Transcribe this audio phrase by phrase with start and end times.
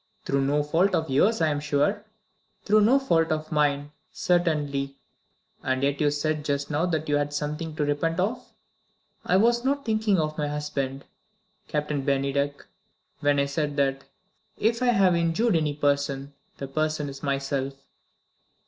[0.25, 2.03] "Through no fault of yours, I am sure?"
[2.65, 4.95] "Through no fault of mine, certainly."
[5.61, 8.43] "And yet you said just now that you had something to repent of?"
[9.23, 11.05] "I was not thinking of my husband,
[11.67, 12.65] Captain Bennydeck,
[13.19, 14.03] when I said that.
[14.57, 17.75] If I have injured any person, the person is myself."